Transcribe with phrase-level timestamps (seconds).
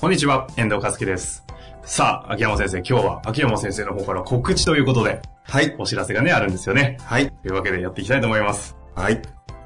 [0.00, 1.44] こんにちは、遠藤和樹です。
[1.82, 5.74] さあ、秋山先生、今日は秋山先生の方から告知ということで、はい。
[5.78, 6.98] お知らせがね、あるんですよね。
[7.02, 7.30] はい。
[7.30, 8.76] というわけでやっていきたいと思います。
[8.94, 9.22] はい。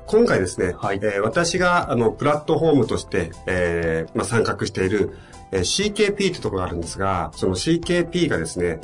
[0.07, 5.17] 今回ですね、はいえー私が、あの、プラットフォームとして、えーまあ、参画している、
[5.51, 8.81] えー CKP というところがあるんですが、その CKP がですね、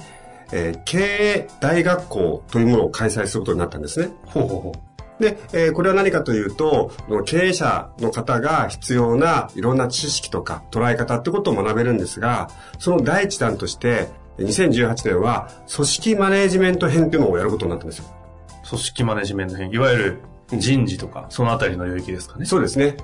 [0.52, 4.08] えー経営大学校というものを開催することになったんですね。
[4.26, 4.72] ほうほうほ
[5.20, 6.90] で、えーこれは何かというと、
[7.24, 14.08] 経営者の方が必要ないろんな知識とか捉え方ってことを学べるんですが、その第一弾として、
[14.38, 18.04] 2018年は組織マネージメント編っていうのをやることになったんですよ。
[18.64, 18.68] う。
[18.68, 20.20] 組織マネジメント編、いわゆる
[20.52, 22.46] 人事とか、そのあたりの領域ですかね。
[22.46, 22.96] そうですね。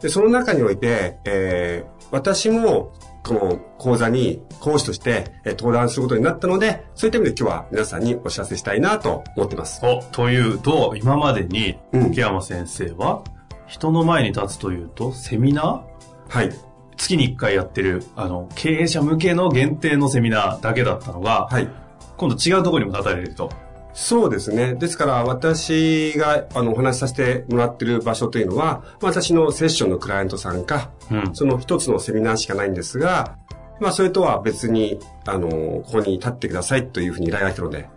[0.00, 2.92] で、その中において、えー私も、
[3.26, 9.80] この講座に講師として、えー登壇することになったので、そういった意味で今日は皆さんにお知らせしたいなと思ってます。
[9.84, 13.22] お、というと、今までに、うん秋山先生は、
[13.66, 15.82] 人の前に立つというと、セミナ
[16.28, 16.50] はい。
[16.50, 16.54] ー
[16.96, 21.68] 月に1回やってる、あの、経営者向けの限定のセミナーだけだったのが、はい。
[22.16, 23.50] 今度違うところにも立たれると。
[23.98, 24.74] そうですね。
[24.74, 31.34] ですから、私が、あの、お話しさせてもらってる場所というのは、私のセッションのクライアントさんか、うん。
[31.34, 33.38] その一つのセミナーしかないんですが、
[33.80, 37.88] まあ、それとは別に、あの、ここに立ってくださいというふうに依頼が来たので、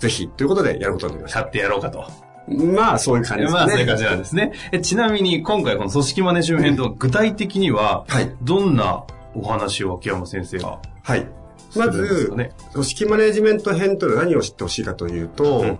[0.00, 1.38] ぜひ、ということでやることになりました。
[1.38, 2.04] 立ってやろうかと。
[2.48, 3.58] まあ、そういう感じですね。
[3.60, 4.52] まあ、そういう感じなんですね。
[4.72, 8.34] えちなみに、今回この組織マネジメント具体的には、はい。
[8.42, 9.04] どんな
[9.36, 10.80] お話を秋山先生が？
[11.04, 11.28] はい。
[11.76, 12.32] まず。
[12.72, 15.78] 組織マネジメント編というのは何を知ってほしいかというと、うん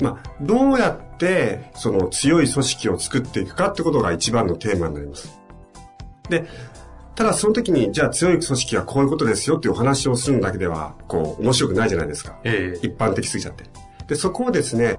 [0.00, 5.38] まあ、どうやって、その強い組織を作っていくかってことが一番のテーマになります。
[6.28, 6.46] で、
[7.14, 12.38] ただその時に、じゃあ強い組織はこういうことですよっていうお話をするだけでは、こう、面白くないじゃないですか。
[12.44, 13.64] ええ一般的すぎちゃって。
[14.06, 14.98] で、そこをですね、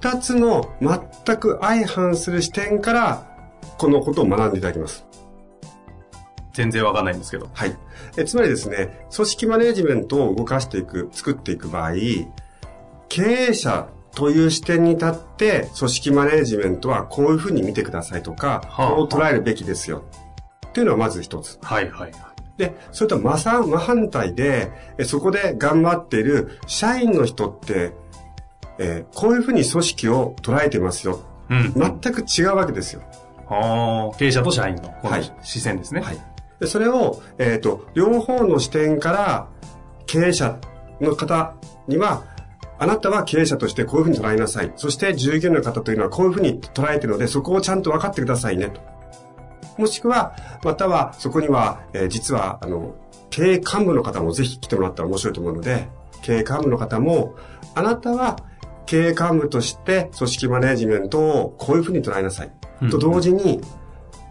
[0.00, 3.26] 二つの全く相反する視点から、
[3.76, 5.04] このことを学んでいただきます。
[6.58, 7.48] 全然わかんないんですけど。
[7.52, 7.76] はい。
[8.16, 11.92] えつまりですね、組織マネジメントを動かしていく、作っていく場合、
[13.08, 13.86] 経営者
[14.16, 20.02] という視点に立って、組織マネジメントはこういうふうに見てくださいとか、はあこう捉えるべきですよ。
[20.66, 21.60] っていうのはまず一つ。
[21.62, 22.12] はいはいはい。
[22.56, 27.92] で、それと真さ真反対で、えそこで頑張っている社員の人って、
[28.78, 31.20] えーこういうふうに組織を捉えてますよ。
[31.50, 31.72] うん。
[31.72, 33.02] 全く違うわけですよ。
[33.48, 36.00] ああ、経営者と社員のこのはい視線ですね。
[36.00, 36.18] はい。
[36.60, 39.48] で、それを、えっ、と、両方の視点から、
[40.06, 40.58] 経営者
[41.00, 41.54] の方
[41.86, 42.24] には、
[42.80, 44.72] あなたは経営者としてこういうふうに捉えなさい。
[44.76, 48.80] そして従業員の方というのはこういうふうに捉えているので、そこをちゃんと分かってくださいね、と。
[49.78, 52.94] もしくは、または、そこには、えー実は、あの、
[53.30, 55.88] 経営幹部の方もぜひ来てもらったら面白いと思うので、
[56.22, 57.34] 経営幹部の方も、
[57.74, 58.36] あなたは
[58.86, 62.50] 経営幹部として組織マネジメントをこういうふうに捉えなさい。
[62.82, 63.60] うんと同時に、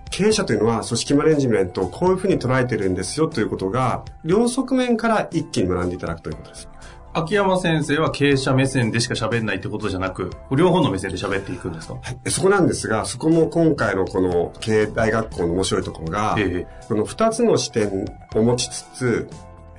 [0.10, 6.70] 経営者というのは組織マネジメントをこういうふうに捉えてるんですよということが、両側面から一気に学んでいただくということです。
[7.14, 11.96] 秋山先生は経営者目線でしか喋んないってことじゃなく、両方の目線で喋っていくんですか？
[11.96, 16.86] はい、そこなんですが、そこも今回のこの経営大学校の面白いところが、ええ。
[16.88, 19.30] この二つの視点を持ちつつ、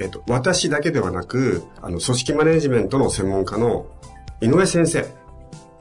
[0.00, 3.86] えっと、私だけではなく、あの、組織マネジメントの専門家の
[4.40, 5.06] 井上先生、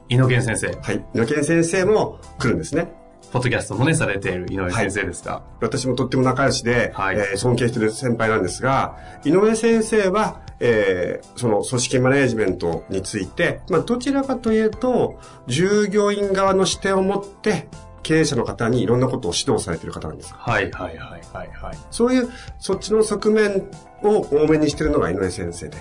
[0.08, 2.92] 井野健先生、はい、井上先生も来るんですね。
[3.32, 17.68] ポッドキャストもね、されている井上先生ですが、私もとっても仲良しで、はいえー尊敬している先輩なんですが、井上先生は、えーその組織マネジメントについて、まあ、どちらかというと、従業員側の視点を持って、
[18.02, 20.32] 経営者の方にいろんなことを指導されている方なんです。
[20.34, 21.78] はいはいはいはいはい。
[21.90, 23.68] そういう、そっちの側面
[24.02, 25.76] を多めにしているのが井上先生で。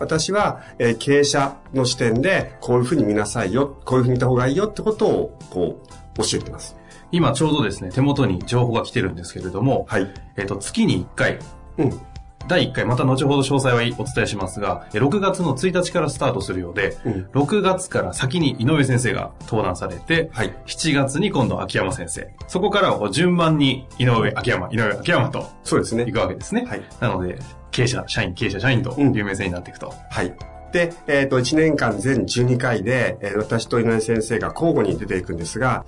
[0.00, 5.78] 私は、えー経営者の視点で、こういうふうに見なさいよ、こういうふうに見た方がいいよってことを、こ
[6.18, 6.74] う、教えてます。
[7.12, 10.12] 今ちょうどですね、手元に情報が来てるんですけれども、はい。
[10.36, 11.38] えっ、と、月に1回、
[11.78, 12.00] うん。
[12.48, 20.54] 第1回、また後ほど詳細はお伝えしますが、え6月の1日からスタートするようで、うん6月から先に井上先生が登壇されて、はい。
[20.66, 22.28] 7月に今度秋山先生。
[22.46, 26.12] そこからは順番に井上、秋山、井上、秋山とそうですね行。
[26.12, 26.64] くわけですね。
[26.68, 26.82] はい。
[27.00, 27.38] なので、
[27.70, 29.92] 経営者、社員、経営者、社員という名線になっていくと。
[30.10, 30.34] はい。
[30.72, 35.84] で、えっ、と、1年間全12回で、えー私と井上先生が交互に出ていくんですが、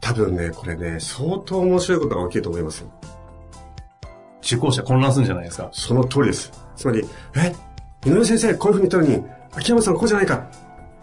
[0.00, 2.88] 多分ね、これね、相当面白いことが起きると思いますよ。
[4.42, 5.68] 受講者混乱するんじゃないですか？
[5.72, 6.52] その通りです。
[6.76, 7.04] つまり、
[7.36, 7.54] え、
[8.08, 9.24] 井上先生こういうふうに言ったのに、
[9.54, 10.46] 秋山さんこうじゃないか？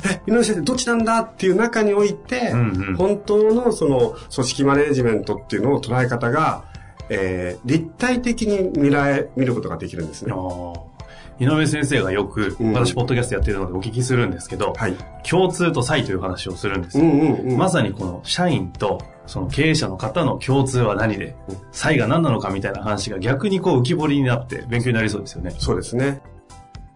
[0.05, 1.19] え、井上先生どっちなんだ？
[1.19, 6.63] っていう中において、うんうん本当のその組織マネジメントっていうのを捉え方が、
[7.09, 10.31] えー立体的に見られ、見ることができるんですね。
[10.31, 10.94] あー
[11.39, 14.95] 井上先生がよく、うん私、ポッドキャストやってるのでお聞きするんですけど、はい。
[15.29, 17.03] 共通と差異という話をするんですよ。
[17.03, 17.57] うんうんうん。
[17.57, 25.51] まさにこの社員とその経営者の方の共通は何でうん、差異が何なのかみたいな話が逆にこう浮き彫りになって勉強になりそうですよね。
[25.57, 26.21] そうですね。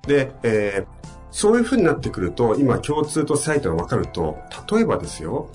[0.07, 0.99] で、えー
[1.31, 4.39] そういう風になってくると、今共通と差異というのが分かると、
[4.71, 5.47] 例えばですよ、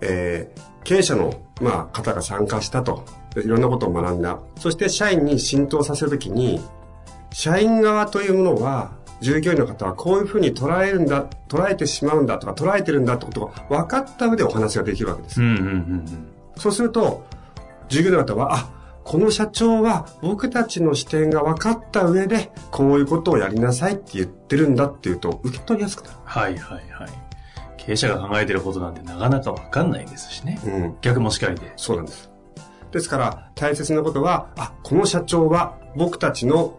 [0.00, 3.04] えー経営者の、まあ、方が参加したと。
[3.34, 4.38] でいろんなことを学んだ。
[4.56, 6.60] そして社員に浸透させるときに、
[7.32, 15.40] 社員側というものは、従業員の方はこういうふうに捉えるんだ、捉えてしまうんだとか捉えてるんだってことが分かった上でお話ができるわけです。
[15.40, 16.28] うんうんうんうん。
[16.56, 17.24] そうすると、
[17.88, 18.70] 従業員の方は、あ、
[19.04, 26.16] この社長は僕たちの視点が分かった上で、こういうことをやりなさいって言ってるんだっていうと、受け取りやすくなる。
[26.24, 27.10] はいはいはい。
[27.76, 30.60] 経営者が考えてることなんてなかなかわかんないですしね。
[30.64, 30.96] うん。
[31.00, 31.72] 逆もしかりで。
[31.76, 32.30] そうなんです。
[32.92, 36.74] ですから、大切なことは、あ、この社長は僕たちの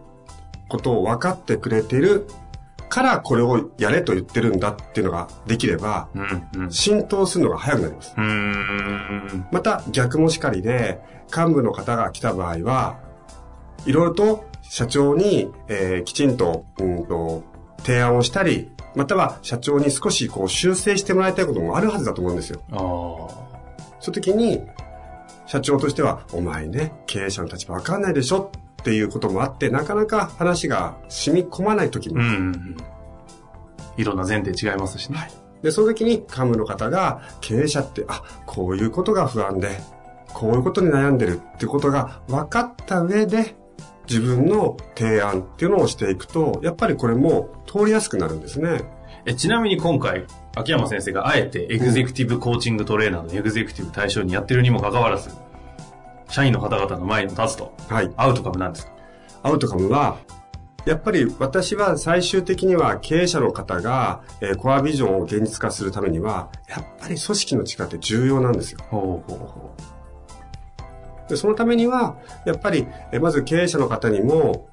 [0.68, 2.26] ことを分かってくれている
[2.88, 6.70] からこれをやれと言ってるんだっていうのができれば、うんうん。
[6.70, 8.14] 浸透するのが早くなります。
[9.50, 11.00] また逆もしかりで、
[11.34, 13.00] 幹部の方が来た場合は、
[13.84, 17.42] いろいろと社長に、えーきちんと、うんと、
[17.78, 22.60] 提案をしたり、または社長に少しこう修正してもらいたいこともあるはずだと思うんですよ。
[22.70, 22.78] ああ。
[23.98, 24.62] その時に、
[25.46, 28.52] 社長としては、お前ね、経営者の立場わかんないでしょ
[28.84, 32.76] っていうこともあって、なかなか話が染み込まない時もうんうんうん。
[33.96, 35.30] いろんな前提違いますしね。
[35.62, 39.70] で、その時に幹部の方が、経営者って、あ、こういうことが不安で、
[40.34, 43.56] こういうことに悩んでるってことが分かった上で、
[44.06, 48.82] 自分の提案っていうのをしていくと、やっぱりこれも通りやすくなるんですね。
[49.24, 55.30] えちなみに今回、秋山先生があえてエグゼクティブコーチングトレーナーのエグゼクティブ対象にやってるにもかかわらず、
[56.34, 58.10] 社員の方々の前に立つと、はい。
[58.16, 58.92] アウトカムなんですか？
[59.44, 60.18] アウトカムは、
[60.84, 68.80] やっぱり私は最終的には経営者の方が、えーコアビジョンを現実化するためには、やっぱり組織の力って重要なんですよ。
[68.90, 69.74] ほうほうほ
[71.28, 74.68] で、そのためには、やっぱり、えまず経営者の方にも、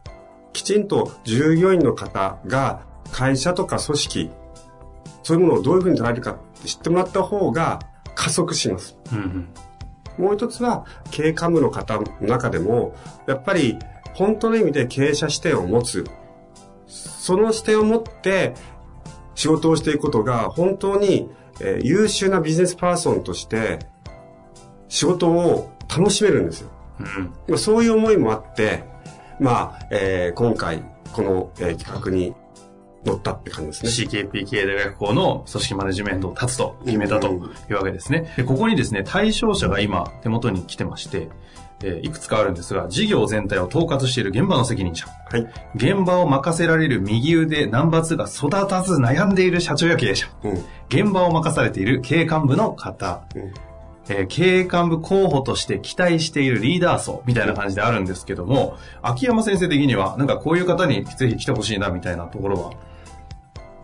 [0.53, 2.81] きちんと従業員の方が
[3.11, 4.31] 会社とか組織、
[5.21, 7.79] そういうものをどういうふうに捉えるかって知ってもらった方が
[8.15, 8.97] 加速します。
[9.13, 9.15] う。
[9.15, 9.47] うんうん。
[10.21, 12.95] もう一つは、経営幹部の方の中でも、
[13.27, 13.77] やっぱり、
[14.13, 16.05] 本当の意味で経営者視点を持つ。
[16.85, 18.53] その視点を持って、
[19.35, 21.29] 仕事をしていくことが、本当に、
[21.59, 23.79] えー優秀なビジネスパーソンとして、
[24.87, 26.69] 仕事を楽しめるんですよ。
[26.99, 27.05] うん。
[27.47, 28.83] まあ、そういう思いもあって、
[29.39, 30.83] まあ、えー今回、
[31.13, 32.35] この、えー企画に
[33.05, 34.07] 乗ったって感じですね。
[34.29, 38.33] CKP 経営大学校の組織マネジメントを立つと決めたとうんいうわけですね。
[38.37, 41.29] で、ここにですね、対象者が今手元に来てまして、
[41.83, 45.07] えーいくつかあるんですが、事業全体を統括している現場の責任者。
[45.31, 45.47] はい。
[45.75, 50.27] 現場を任せられる右腕ナンバー2が育たず悩んでいる社長や経営者。
[50.43, 50.51] うん。
[50.89, 53.23] 現場を任されている経営幹部の方。
[53.35, 53.41] うん
[54.09, 62.71] えー経営幹部候補として期待しているリーダー層みたいな感じであるんですけども、秋山先生的には、なんかこういう方にぜひ来てほしいなみたいなところは。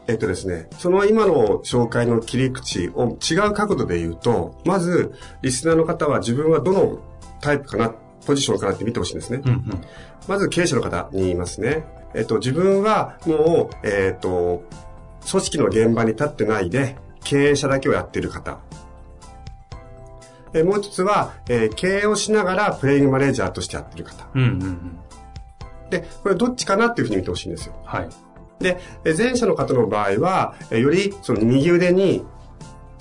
[0.08, 7.00] えっとですね、その今の紹介の切り口を違う角度で言うと、まず、リスナーの方は自分はどの
[7.42, 7.94] タイプかな、
[8.26, 9.42] ポジションかなって見てほしいんですね。
[9.44, 9.82] うんうん。
[10.28, 11.86] まず経営者の方に言いますね。
[12.14, 14.64] えっと、自分はもう、えっと、
[15.30, 18.60] 組織の現場に立ってないで、経営者だけをやっている方。
[20.54, 24.30] えもう一つは、えー経営をしながらプレイングマネージャーとしてやってる方。
[24.34, 25.00] うんうんうん。
[25.90, 27.76] で、これどっちかなっていうふうに見てほしいんですよ。
[27.84, 28.10] はい。
[28.60, 32.24] で、え前者の方の場合は、えよりその右腕に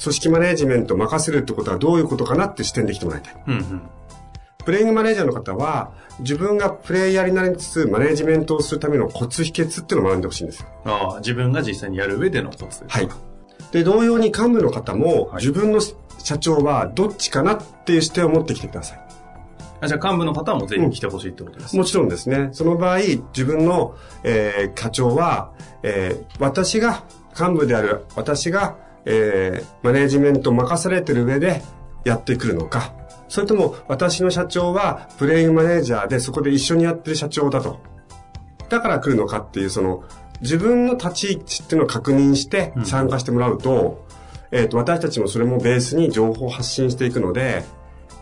[0.02, 3.42] 組織マネージメントを任せるってことはどういうことかなって視点で来てもらいたい。
[3.46, 3.82] うんうん。
[4.64, 10.66] プレイングマネージャーの方は、自分がプレイヤーになりつつ、マネージメントをするためのコツ秘訣っていうのを学んでほしいんですよ。
[10.84, 13.08] ああ、自分が実際にやる上でのコツですかはい。
[13.72, 15.80] で、同様に幹部の方も、はい自分の
[16.18, 19.05] 社長はどっちかなっていう視点を持ってきてください。
[19.86, 21.76] あじゃあ幹部の方もぜひ来てほしいってことです。
[21.76, 22.50] もちろんですね。
[22.52, 25.52] その場合、自分の、えー課長は、
[25.82, 27.04] えー私が、
[27.38, 31.62] 幹部である私が、えーマネージメントを任されてる上で
[32.04, 32.92] やってくるのか、
[33.28, 37.80] それとも私の社長はプレイングマネージャーでそこで一緒にやってる社長だと。
[38.68, 40.04] だから来るのかっていう、その、
[40.40, 44.04] 自分の立ち位置っていうのを確認して参加してもらうと、
[44.50, 47.64] えっ、と、私たちもそれもベースに情報を発信していくので、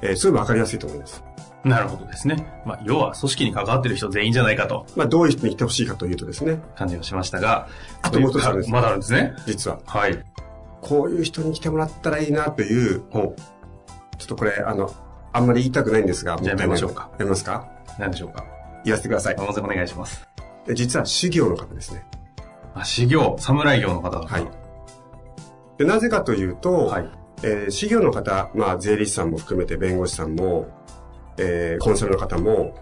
[0.02, 1.22] えーすごいわかりやすいと思います。
[1.64, 2.62] なるほどですね。
[2.66, 7.68] まあ、要は組織に関わってる人全員じゃないかとまあ、どういう人に来てほしいかというとですね、感じがしましたが、
[8.02, 9.34] あともう一つあるんですまだあるんですね。
[9.46, 9.80] 実は。
[9.86, 10.24] はい。
[10.82, 13.34] こういう人に来てもらったらいいなという、ほ
[14.18, 14.94] ちょっとこれ、あの、
[15.32, 17.66] あんまり言いたくないんですが、じゃあやめましょうかやめますか？
[17.98, 18.00] う。
[18.00, 18.44] 何でしょうか？
[18.84, 19.36] 言わせてください。
[19.36, 20.28] まずお願いします。
[20.66, 22.04] で実は修行の方ですね。
[22.74, 24.20] あ、修行、侍業の方だ。
[24.20, 24.46] はい。
[25.78, 27.08] で、なぜかというと、はい。
[27.42, 30.68] えー、事業の方、まあ、税理士さんも含めて弁護士さんも、
[31.38, 32.74] えー、コンサルの方も、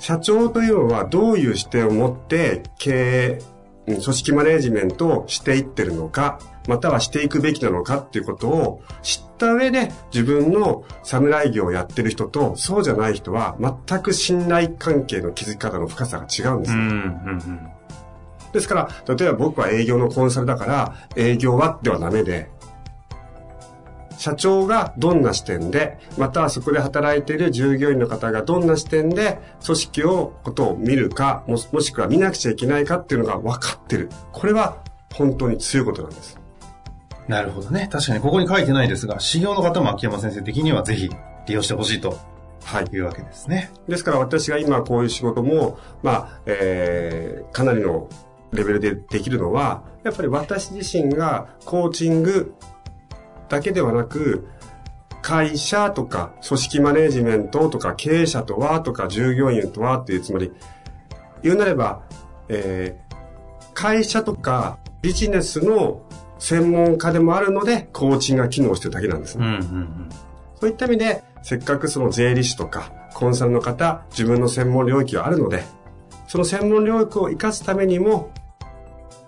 [0.00, 3.38] 社長というのはどういう視点を持って経
[3.86, 6.38] 営、組織マネジメントをしていってるのか、
[6.68, 16.78] またはしていくべきなのかっていうことを知った上で自分の侍業をやってる人とそうじゃない人は全く信頼関係の築き方の深さが違うんですよ。
[16.78, 17.70] うんうんうん
[18.52, 18.74] ですか
[19.06, 22.48] ら、例えば僕は営業のコンサルだから、営業はではダメで、
[24.18, 34.10] 社長がどんな視点で、またはそこで働いている従業員の方がどんな視点で組織を、ことを見るか、ももしくは見なくちゃいけないかっていうのが分かってる。
[34.32, 34.78] これは
[35.14, 36.38] 本当に強いことなんです。
[37.28, 37.88] なるほどね。
[37.90, 41.10] 確かにここに書いてないですが、修行の方も秋山先生的にはぜひ
[41.46, 42.18] 利用してほしいと。
[42.64, 42.84] はい。
[42.92, 43.70] いうわけですね。
[43.88, 48.08] ですから私が今こういう仕事も、まあ、えー、かなりの
[48.52, 52.54] レベルでできるのは、やっぱり私自身がコーチング
[53.48, 54.48] だけではなく、
[55.22, 60.52] 会社とか組織マネジメントとか経営者とはとか従業員とはっていうつもり、
[61.42, 62.02] 言うなれば、
[62.48, 63.16] えー、
[63.74, 66.02] 会社とかビジネスの
[66.38, 69.46] 専門家でもあるので、コーチングが機能してるだけなんですね。
[69.46, 70.08] うんうんうん、
[70.60, 75.64] そういった意味で、せっかくその税理士とかコンサルの方、自分の専門領域があるので、
[76.28, 78.30] その専門領域を活かすためにも、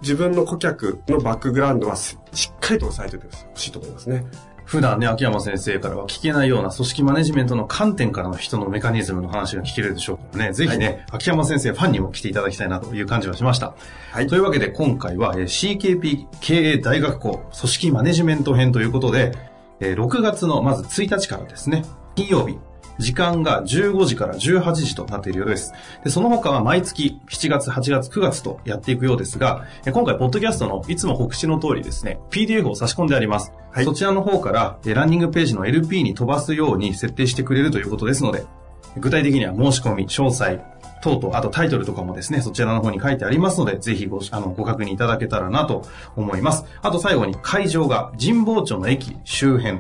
[0.01, 4.25] 自分の顧客のバックグラウンドはしっかりと押さえておいてほしいと思いますね。
[4.65, 13.75] 普段ね、秋山先生からは聞けないような組織マネジメントの観点からの人のメカニズムの話が聞けるでしょうからね、ぜひね、はい、秋山先生ファンにも来ていただきたいなという感じはしました。
[14.13, 14.27] はい。
[14.27, 19.33] というわけで今回は CKP 経営大学校組織マネジメント編ということで、
[19.81, 22.59] 6月のまず1日からですね、金曜日、
[22.99, 25.73] 時間が15時から18時となっているようです。
[26.05, 33.53] で、その他は毎月7月、8月、9月とやっていくようですが、今回、ポッドキャストのいつも告知の通りですね、PDF を差し込んであります。
[33.71, 38.45] はい、そちらの方から、ランニングページの LP に飛ばすように設定してくれるということですので、
[38.97, 40.59] 具体的には申し込み、詳細、
[41.01, 45.85] 等々、あとタイトルとかもですね、そちらの方に書いてありますので、ぜひご、あの、ご確認いただけたらなと
[46.17, 46.65] 思います。
[46.83, 49.79] あと最後に会場が神保町の駅周辺、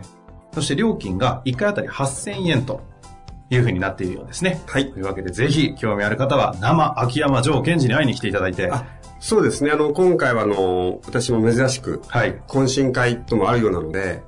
[0.52, 2.80] そして料金が1回あたり8000円と
[3.50, 4.60] いうふうになっているようですね。
[4.66, 4.92] はい。
[4.92, 8.70] というわけで、ぜひ、興味ある方は、生秋山城賢治に会いに来ていただいて。
[9.20, 9.70] そうですね。
[9.70, 12.34] あの、今回は、あの、私も珍しく、はい。
[12.46, 14.22] 懇親会ともあるようなので、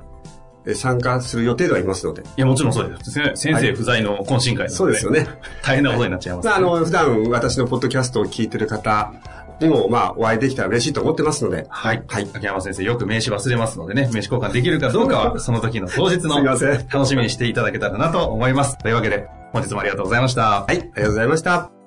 [0.74, 2.22] 参加する予定ではいますので。
[2.22, 3.32] いや、もちろんそうですね。
[3.34, 5.26] 先生不在の懇親会なので、はい、そうですよね。
[5.62, 9.12] 大変なことになっちゃいます、ね、あ、の、普段私のポッドキャストを聞いてる方
[9.60, 11.66] にも、まあ、お会いできたら嬉しいと思ってますので。
[11.68, 12.02] はい。
[12.06, 12.28] はい。
[12.32, 18.78] 秋山先生、よく名刺忘れますのでね、名刺交換できるかどうかは、その時の当日の楽しみにしていただけたらなと思います。
[18.78, 20.42] というわけで、本日もありがとうございました。
[20.62, 21.79] はい、ありがとうございました。